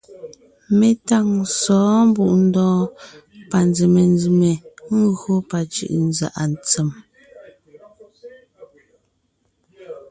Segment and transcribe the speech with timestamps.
[0.77, 1.27] Mé táŋ
[1.59, 2.85] sɔ̌ɔn Mbùʼndɔɔn
[3.49, 4.51] panzèmenzème
[5.19, 6.89] gÿó pacʉ̀ʼʉnzàʼa tsem.